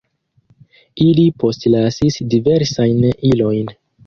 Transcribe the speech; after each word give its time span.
Ili 1.05 1.25
postlasis 1.43 2.19
diversajn 2.33 3.07
ilojn. 3.33 3.73